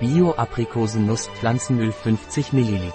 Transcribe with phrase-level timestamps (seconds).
[0.00, 2.90] Bio-Aprikosennuss-Pflanzenöl 50 ml.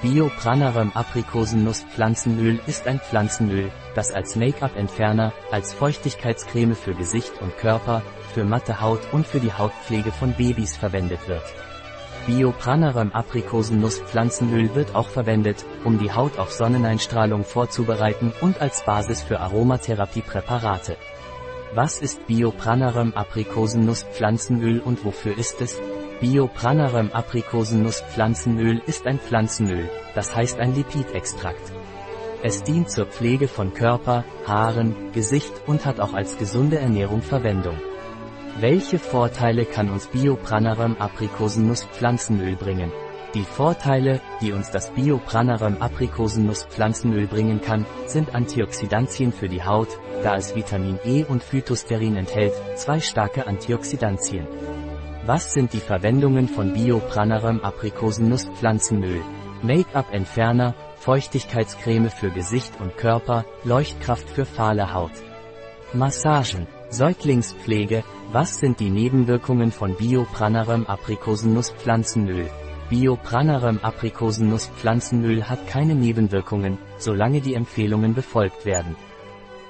[0.00, 8.44] Bio-Pranarum Aprikosennuss-Pflanzenöl ist ein Pflanzenöl, das als Make-up-Entferner, als Feuchtigkeitscreme für Gesicht und Körper, für
[8.44, 11.42] matte Haut und für die Hautpflege von Babys verwendet wird.
[12.28, 19.40] Bio-Pranarum Aprikosennuss-Pflanzenöl wird auch verwendet, um die Haut auf Sonneneinstrahlung vorzubereiten und als Basis für
[19.40, 20.96] Aromatherapie-Präparate.
[21.74, 25.80] Was ist Bio-Pranarum Aprikosennuss-Pflanzenöl und wofür ist es?
[26.20, 31.72] Bio-Pranarum Aprikosennuss-Pflanzenöl ist ein Pflanzenöl, das heißt ein Lipidextrakt.
[32.42, 37.78] Es dient zur Pflege von Körper, Haaren, Gesicht und hat auch als gesunde Ernährung Verwendung.
[38.60, 42.92] Welche Vorteile kann uns Bio-Pranarum Aprikosennuss Pflanzenöl bringen?
[43.34, 49.88] Die Vorteile, die uns das Bio-Pranarum Aprikosennuss Pflanzenöl bringen kann, sind Antioxidantien für die Haut,
[50.22, 54.46] da es Vitamin E und Phytosterin enthält, zwei starke Antioxidantien.
[55.24, 59.22] Was sind die Verwendungen von Bio-Pranarum Aprikosennuss Pflanzenöl?
[59.62, 65.12] Make-up-Entferner, Feuchtigkeitscreme für Gesicht und Körper, Leuchtkraft für fahle Haut.
[65.94, 72.50] Massagen, Säuglingspflege, was sind die Nebenwirkungen von Bio-Pranarum Aprikosennuss Pflanzenöl?
[72.90, 78.94] Bio-Pranarum Aprikosennuss Pflanzenöl hat keine Nebenwirkungen, solange die Empfehlungen befolgt werden.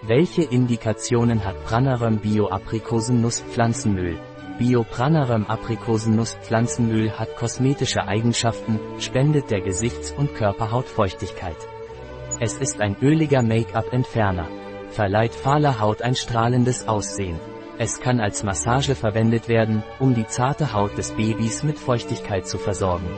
[0.03, 4.19] Welche Indikationen hat Pranarum Bio Aprikosennuss Pflanzenöl?
[4.59, 11.57] Bio Pranarum Aprikosennuss Pflanzenöl hat kosmetische Eigenschaften, spendet der Gesichts- und Körperhaut Feuchtigkeit.
[12.41, 14.49] Es ist ein öliger Make-up-Entferner
[14.93, 17.41] verleiht fahler Haut ein strahlendes Aussehen.
[17.79, 22.59] Es kann als Massage verwendet werden, um die zarte Haut des Babys mit Feuchtigkeit zu
[22.59, 23.09] versorgen.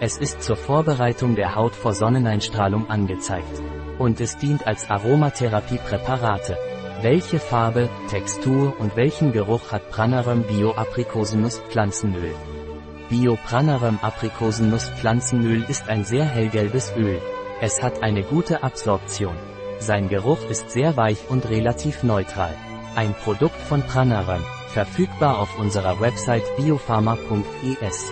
[0.00, 3.62] Es ist zur Vorbereitung der Haut vor Sonneneinstrahlung angezeigt.
[3.98, 6.58] Und es dient als Aromatherapie-Präparate.
[7.02, 12.34] Welche Farbe, Textur und welchen Geruch hat Pranarum Bio Aprikosennuss Pflanzenöl?
[13.08, 17.20] Bio Pranarum Aprikosennuss Pflanzenöl ist ein sehr hellgelbes Öl.
[17.60, 19.36] Es hat eine gute Absorption.
[19.84, 22.54] Sein Geruch ist sehr weich und relativ neutral.
[22.96, 28.10] Ein Produkt von Pranaran, verfügbar auf unserer Website biopharma.es.